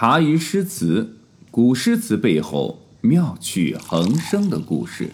[0.00, 1.16] 茶余诗词，
[1.50, 5.10] 古诗词背后妙趣横生的故事。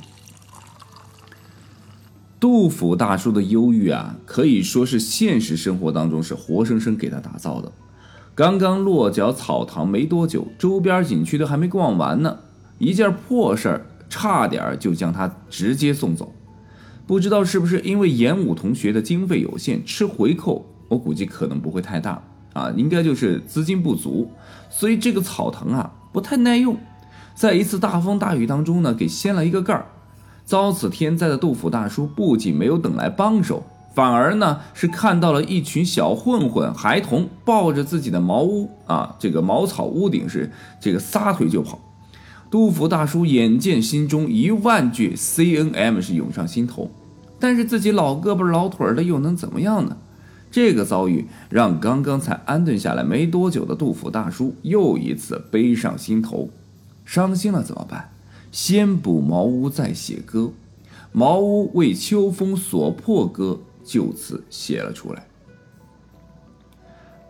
[2.39, 7.73] 杜甫大叔的忧郁啊，可以说是现实生活当中是活生生给他打造的。
[8.35, 12.41] 刚刚落脚草堂没多久，周边景区都还没逛完呢，
[12.77, 16.35] 一件破事儿差点就将他直接送走。
[17.07, 22.23] 不知道是不是因为演武同学的经费有限，吃回扣，我估计可能不会太大。
[22.55, 24.31] 啊，应该就是资金不足，
[24.71, 26.79] 所以这个草藤啊不太耐用，
[27.35, 29.85] 在一次大风大雨当中呢，给掀了一个盖儿。
[30.47, 33.65] 遭此天灾的杜甫大叔不仅没有等来帮手，
[33.95, 41.79] 反而呢是看到了一群小混混孩童抱着自己的茅屋啊，这个茅草屋顶是这个撒腿就跑。
[42.51, 46.91] 杜甫大叔眼见心中一万句 C N M 是涌上心头，
[47.41, 49.97] 但是自己老胳膊老腿的又能怎么样呢？
[50.55, 56.49] 这个遭遇让刚刚才安顿下来没多久的杜甫大叔又一次悲上心头，
[57.05, 58.13] 伤心了怎么办？
[58.53, 60.53] 先补茅屋再写歌，
[61.11, 65.27] 茅屋为秋风所破歌就此写了出来。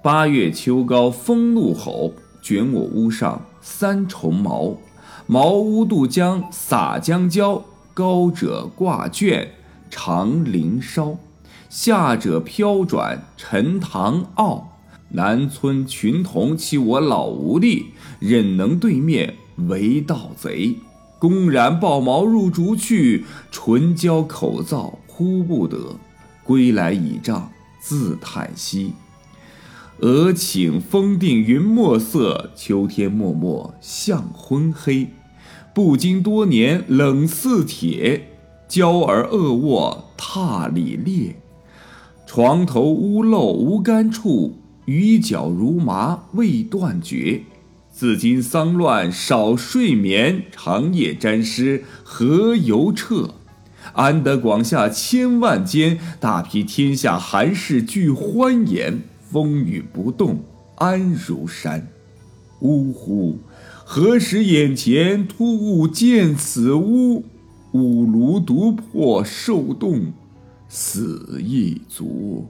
[0.03, 4.77] 八月秋高风怒吼，卷我屋上三重茅。
[5.27, 9.53] 茅屋渡江洒江郊，高者挂卷
[9.89, 11.17] 长林梢。
[11.69, 14.69] 下者飘转沉塘坳，
[15.11, 17.87] 南村群童欺我老无力，
[18.21, 19.35] 忍能对面
[19.69, 20.77] 为盗贼，
[21.19, 25.97] 公然抱茅入竹去，唇焦口燥呼不得，
[26.43, 28.93] 归来倚杖自叹息。
[29.99, 35.09] 俄顷风定云墨色，秋天漠漠向昏黑，
[35.73, 38.31] 不经多年冷似铁，
[38.67, 41.37] 娇儿恶卧榻里裂。
[42.35, 44.55] 床头屋漏无干处，
[44.87, 47.43] 雨脚如麻未断绝。
[47.93, 53.35] 自今丧乱少睡眠，长夜沾湿何由彻？
[53.93, 59.01] 安得广厦千万间，大庇天下寒士俱欢颜。
[59.31, 60.41] 风雨不动
[60.75, 61.87] 安如山。
[62.63, 63.39] 呜呼！
[63.85, 67.23] 何时眼前突兀见此屋？
[67.71, 70.13] 五炉独破受冻。
[70.75, 72.49] 死亦足。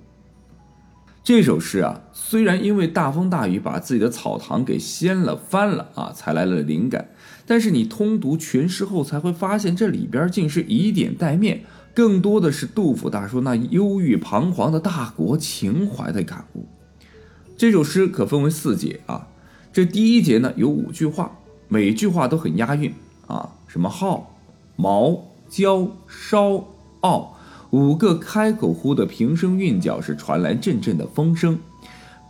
[1.23, 7.11] 这首诗啊，虽然因为大风大雨把自己的草堂给掀了翻了啊，才来了灵感，
[7.47, 16.65] 但是你通读全诗后，才会发现这里边竟是以点带面，更多的是杜甫大叔那忧郁彷徨的大国情怀的感悟。
[17.59, 19.29] 这首诗可分为四节啊，
[19.71, 21.37] 这第一节呢有五句话，
[21.69, 22.95] 每句话都很押韵
[23.27, 24.35] 啊，什么号、
[24.77, 26.65] 毛、焦、烧、
[27.01, 27.34] 傲。
[27.75, 31.59] 五个开口呼的平声韵脚是传来阵阵的风声。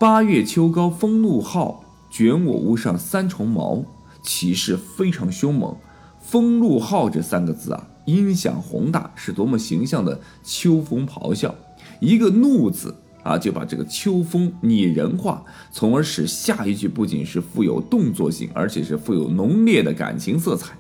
[0.00, 3.84] 八月秋高风怒号，卷我屋上三重茅，
[4.22, 5.76] 气势非常凶猛。
[6.18, 11.54] 风怒号这三个字啊，音响宏大，是多么形象的秋风咆哮。
[12.00, 20.74] 一个怒字啊，就把这个秋风拟人化，从而使下一句不仅是富有动作性，而且是富有浓烈的感情色彩。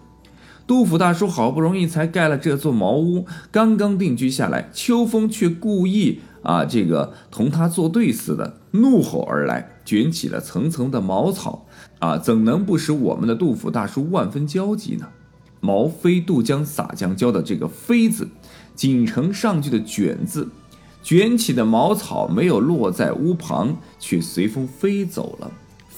[0.66, 11.66] 杜甫大叔好不容易才盖了这座茅屋，刚刚定居下来，秋风却故意啊，这个同他作对似的怒吼而来，卷起了层层的茅草，
[11.98, 15.08] 啊，怎能不使我们的杜甫大叔万分焦急呢？
[15.60, 18.28] 茅飞渡江洒江郊的这个“飞”字，
[18.74, 20.48] 紧承上句的“卷”字，
[21.02, 25.50] 卷起的茅草没有落在屋旁，却随风飞走了。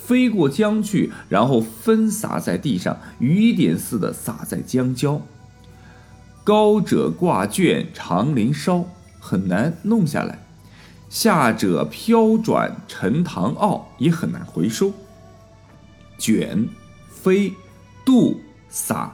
[0.06, 5.20] 飞过江去，然后分洒在地上，雨点似的洒在江郊。
[6.44, 8.84] 高者挂卷长林梢，
[9.18, 10.38] 很难弄下来；
[11.10, 14.92] 下者飘转沉塘坳，也很难回收。
[16.18, 16.68] 卷、
[17.10, 17.52] 飞、
[18.04, 19.12] 渡、洒、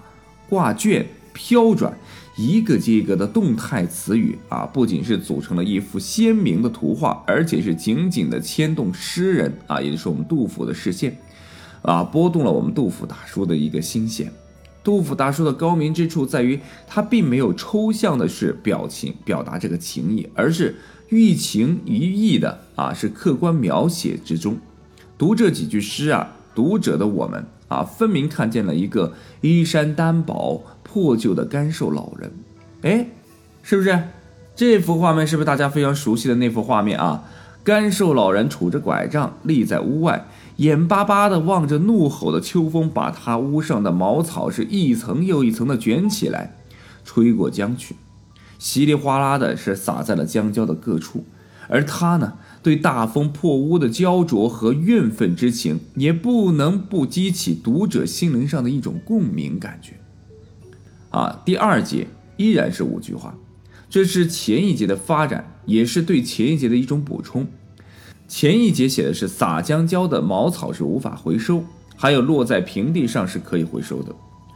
[0.50, 1.97] 挂卷、飘转。
[2.37, 11.19] 一个接一个的动态词语啊，不仅是组成了一幅鲜明的图画，而且是紧紧的牵动诗人啊，也就是我们杜甫的视线，
[11.83, 14.33] 啊，拨动了我们杜甫大叔的一个心弦。
[14.83, 20.74] 杜甫大叔的高明之处在于，他并没有抽象的是表情表达这个情意，而是
[21.10, 24.57] 寓情于意的啊，是客观描写之中。
[25.18, 29.12] 读这几句诗啊，读者的我们啊，分明看见了一个
[29.42, 30.65] 衣衫单薄。
[30.92, 32.30] 破旧的干瘦老人，
[32.83, 33.06] 哎，
[33.62, 33.98] 是不是
[34.54, 35.27] 这幅画面？
[35.27, 37.24] 是不是大家非常熟悉的那幅画面啊？
[37.65, 46.59] 干瘦老人杵着拐杖立在屋外，眼巴巴地望着怒吼的秋风，把他屋上的茅草是一层又一层的卷起来，
[47.06, 47.97] 吹过江去，
[48.59, 51.24] 稀里哗啦的是洒在了江郊的各处。
[51.68, 59.95] 而他呢，对大风破屋的焦灼和怨愤之情，也不能不激起读者心灵上的一种共鸣感觉。
[61.12, 63.34] 啊，第二节依然是五句话，
[63.88, 67.47] 这是前一节的发展，也是对前一节的一种补充。
[68.26, 71.62] 前一节写的是撒江郊的茅草是无法回收，
[71.97, 74.14] 还有落在平地上是可以回收的，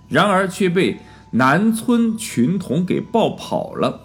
[0.08, 0.96] 然而却被
[1.32, 4.00] 南村群童给抱跑了。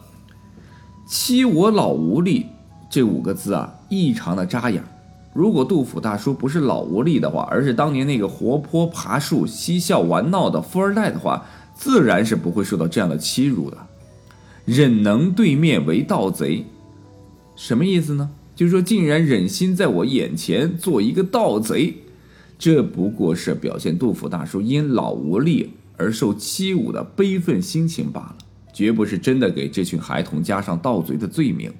[1.08, 2.48] 欺我老无力
[2.90, 4.84] 这五个字啊，异常的扎眼。
[5.34, 11.46] 如果杜甫大叔不是老无力的话，而是当年那个活泼爬树、嬉笑玩闹的富二代的话，
[11.82, 13.78] 自然是不会受到这样的欺辱的。
[14.66, 16.64] 忍能对面为盗贼，
[17.56, 18.30] 什么意思呢？
[18.56, 21.96] 就是说，竟然忍心在我眼前做一个盗贼，
[22.60, 28.38] 这不过是表现杜甫大叔因老无力而受欺侮的悲愤心情罢了，
[28.72, 31.74] 绝不是真的给这群孩童加上盗贼的罪名。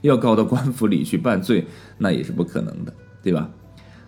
[0.00, 1.66] 要告到官府里去办罪，
[1.98, 3.50] 那也是不可能的，对吧？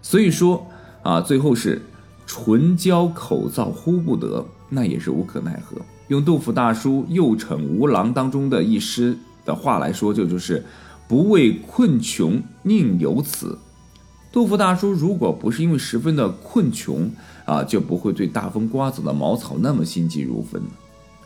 [0.01, 0.67] 所以说
[1.03, 1.83] 啊，最后是
[2.27, 5.77] 唇焦口燥呼不得，那也是无可奈何。
[6.09, 10.65] 用杜甫大叔《右丞吴郎》当中的一诗的话来说，就就是。
[11.09, 13.57] 不为困穷宁有此。
[14.33, 17.09] 杜甫大叔如果不是因为十分的困穷
[17.45, 20.61] 啊，就不会对大风刮走的茅草那么心急如焚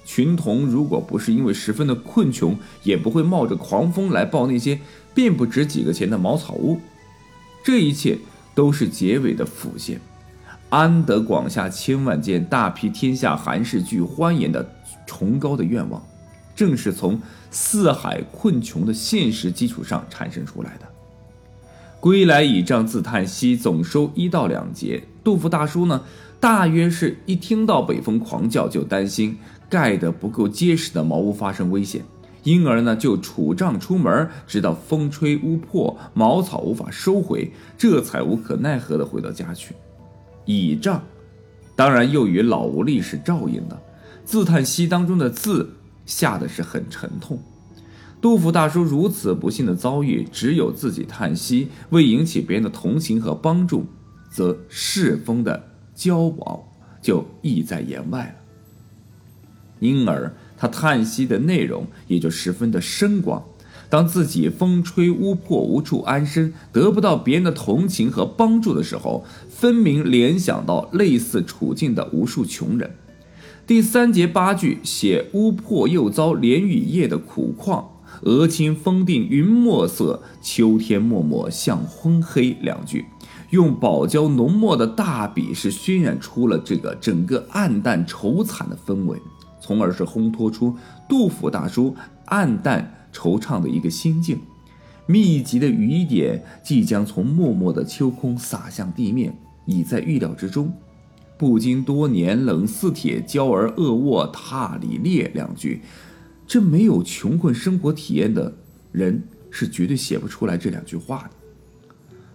[0.05, 4.79] 群童如果不是因为十分的困穷，也不会冒着狂风来抱那些
[5.15, 6.79] 并不值几个钱的茅草屋。
[7.65, 8.19] 这一切
[8.55, 9.99] 都是结尾的辅线。
[10.71, 14.67] 安得广厦千万间，大庇天下寒士俱欢颜的
[15.05, 16.01] 崇高的愿望。
[16.55, 17.21] 正是从
[17.51, 20.87] 四海困穷的现实基础上产生出来的。
[21.99, 25.03] 归来倚杖自叹息，总收一到两节。
[25.25, 26.03] 杜甫大叔呢，
[26.39, 29.37] 大约是一听到北风狂叫，就担心
[29.69, 32.03] 盖得不够结实的茅屋发生危险，
[32.45, 39.75] 因而呢就杵杖出门，直到风吹屋破，茅草无法收回，这才无可奈何地回到家去。
[40.59, 41.03] 倚仗，
[41.77, 43.81] 当然又与老无力是照应的。
[44.25, 45.75] 自叹息当中的自。
[46.07, 47.39] 下的是很沉痛，
[48.21, 53.87] 杜甫大叔如此不幸的遭遇，只有自己叹息，未引起别人的同情和帮助，
[54.29, 56.67] 则世风的骄傲
[57.01, 58.35] 就溢在言外了。
[59.79, 63.45] 因而他叹息的内容也就十分的深广。
[63.91, 72.97] 当自己风吹屋破无处安身，得不到别人的同情和帮助的时候，分明联想到类似处境的无数穷人。
[73.67, 77.91] 第三节八句写屋破又遭连雨夜的苦况，
[78.23, 82.57] 额清风定云墨色，秋天漠漠向昏黑。
[82.63, 83.05] 两句
[83.51, 89.19] 用宝胶浓墨的大笔是渲染出了这个整个暗淡愁惨的氛围，
[89.61, 90.77] 从而是烘托出
[91.09, 91.95] 杜甫大叔
[92.27, 94.41] 暗淡惆怅的一个心境。
[95.07, 99.37] 密集的雨点即将从默默的秋空洒向地面，
[99.67, 100.73] 已在预料之中。
[101.37, 105.31] 不经多年冷似铁，娇儿恶卧榻里裂。
[105.35, 105.81] 两句，
[106.47, 108.55] 这没有穷困生活体验的
[108.93, 111.31] 人是绝对写不出来这两句话的。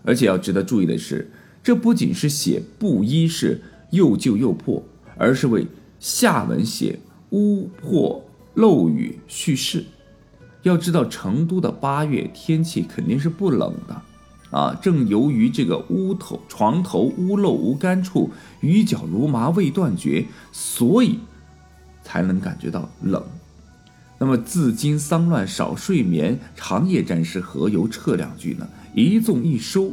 [0.04, 1.32] 而且要值得注意的是，
[1.64, 3.62] 这不仅是写布衣是
[3.92, 4.84] 又旧又破，
[5.18, 5.66] 而是为
[6.00, 7.00] 下文写
[7.30, 8.24] 屋破
[8.56, 9.86] 漏雨叙事。
[10.66, 14.02] 要知道，成都的八月天气肯定是不冷的。
[14.50, 18.32] 啊，正由于这个屋头床头屋漏无干处，
[18.62, 21.20] 雨脚如麻未断绝，所以
[22.04, 23.24] 才能感觉到冷。
[24.18, 28.16] 那么自今丧乱少睡眠，长夜沾湿何由彻？
[28.16, 29.92] 两句呢，一纵一收。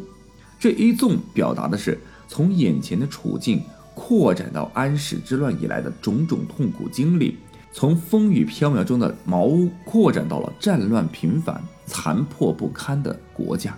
[0.59, 3.61] 这一纵表达的是从眼前的处境
[3.95, 7.37] 扩展到安史之乱以来的种种痛苦经历，
[7.73, 13.77] 从风雨飘渺中的茅屋扩展到了战乱频繁、残破不堪的国家。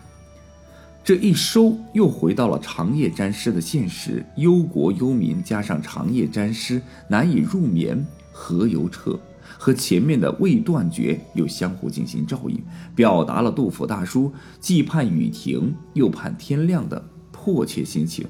[1.04, 9.18] 这一收又回到了长夜沾湿的现实，忧国忧民加上长夜沾湿难以入眠，何由彻？
[9.58, 12.60] 和前面的未断绝又相互进行照应，
[12.94, 18.26] 表达了杜甫大叔既盼雨停又盼天亮的迫切心情。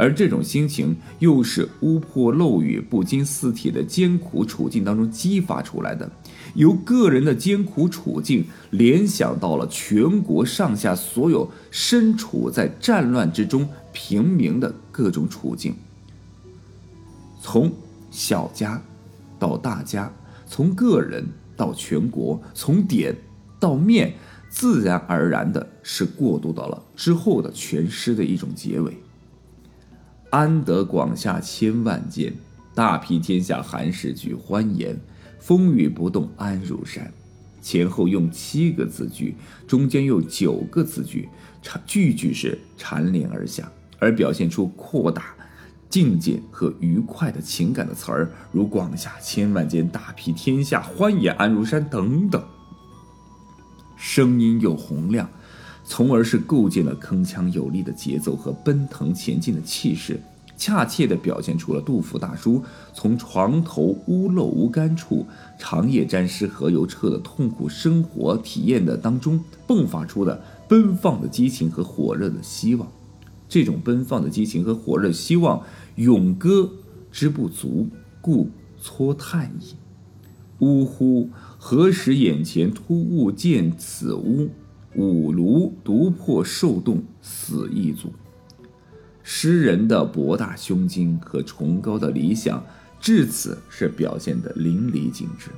[0.00, 6.10] 而这种心情，又是屋破漏雨、不经四铁的艰苦处境当中激发出来的，
[6.54, 15.74] 由个人的艰苦处境联想到了全国上下所有身处在战乱之中平民的各种处境，
[17.42, 17.70] 从
[18.10, 18.82] 小家
[19.38, 20.10] 到大家，
[20.46, 21.22] 从个人
[21.54, 23.14] 到全国，从点
[23.58, 24.14] 到面，
[24.48, 28.96] 自然而然的是过渡到了之后的全诗的一种结尾。
[30.30, 32.32] 安得广厦千万间，
[32.74, 34.98] 大庇天下寒士俱欢颜。
[35.40, 37.12] 风雨不动安如山。
[37.62, 39.34] 前后用七个字句，
[39.66, 41.28] 中间用九个字句，
[41.84, 45.34] 句句是蝉联而下，而表现出扩大
[45.88, 52.42] 境界和愉快的情感的词儿，如“广厦千万间，大庇天下，欢颜安如山”等等。
[53.96, 55.28] 声音又洪亮，
[55.90, 60.20] 从而是构建了铿锵有力的节奏和奔腾前进的气势。
[60.56, 62.62] 恰切地表现出了杜甫大叔
[62.94, 65.26] 从床头屋漏无干处，
[65.58, 72.86] 长夜沾湿何由彻的痛苦生活体验的当中迸发出的奔放的激情和火热的希望。
[73.48, 75.60] 这种奔放的激情和火热希望，
[75.96, 76.70] 咏歌
[77.10, 77.88] 之不足，
[78.20, 78.48] 故
[78.80, 79.74] 搓叹矣。
[80.60, 81.30] 呜呼！
[81.58, 84.50] 何时眼前突兀见此屋？
[84.94, 88.12] 五庐独破受冻，死亦足。
[89.22, 92.64] 诗人的博大胸襟和崇高的理想，
[93.00, 95.50] 至此是表现的淋漓尽致。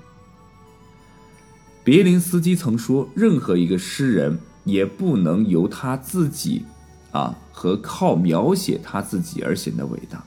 [1.82, 6.62] 别林斯基曾说：“任何一个诗人也不能由他自己，
[7.10, 10.22] 啊和靠描写他自己而显得伟大。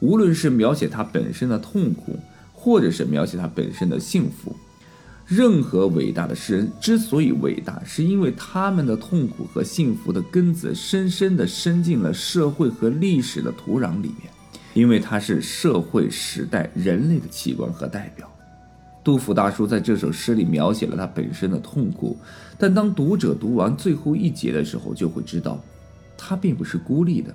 [0.00, 2.18] 无论是描写他本身的痛苦，
[2.52, 4.54] 或者是描写他本身的幸福。”
[5.26, 14.30] 任何伟大的诗人之所以伟大，是因为他们的痛苦和幸福的根子深深地深进了社会和历史的土壤里面，
[14.72, 18.30] 因为他是社会时代人类的器官和代表。
[19.02, 22.16] 杜甫大叔在这首诗里描写了他本身的痛苦，
[22.56, 25.60] 但当读者读完最后一节的时候，就会知道，
[26.16, 27.34] 他并不是孤立的，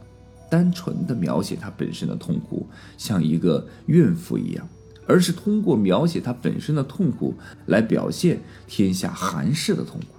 [0.49, 2.65] 单纯的描写他本身的痛苦，
[2.97, 4.65] 像一个怨妇一样。
[5.11, 7.33] 而是通过描写他本身的痛苦，
[7.65, 10.15] 来表现天下寒士的痛苦，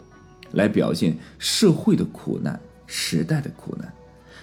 [0.51, 3.91] 来表现社会的苦难、时代的苦难。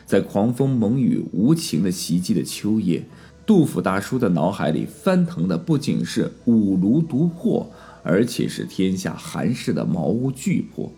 [0.08, 3.06] 在狂风猛雨无情的袭击的秋夜，
[3.46, 10.92] 杜甫大叔的脑海里翻腾的不仅是五庐独破，而且是天下寒士的茅屋巨破。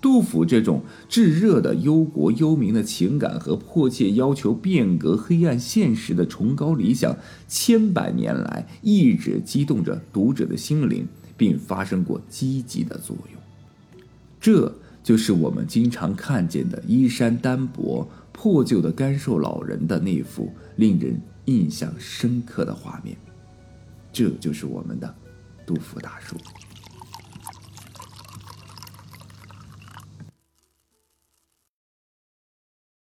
[0.00, 7.16] 杜甫这种炙热的忧国忧民的情感和迫切要求变革黑暗现实的崇高理想，
[7.48, 13.40] 千百年来一直激动着读者的心灵，并发生过积极的作用。
[14.40, 23.16] 这就是我们经常看见的衣衫单薄、破旧的干瘦老人的那幅令人印象深刻的画面。
[24.12, 25.12] 这就是我们的
[25.66, 26.36] 杜甫大叔。